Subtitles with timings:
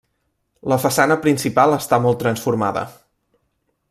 [0.71, 2.87] La façana principal està molt transformada.